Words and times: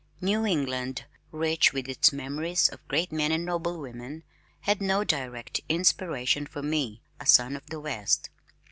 New 0.19 0.47
England, 0.47 1.05
rich 1.31 1.73
with 1.73 1.87
its 1.87 2.11
memories 2.11 2.69
of 2.69 2.87
great 2.87 3.11
men 3.11 3.31
and 3.31 3.45
noble 3.45 3.77
women, 3.79 4.23
had 4.61 4.81
no 4.81 5.03
direct 5.03 5.61
inspiration 5.69 6.47
for 6.47 6.63
me, 6.63 7.03
a 7.19 7.25
son 7.27 7.55
of 7.55 7.67
the 7.67 7.79
West. 7.79 8.31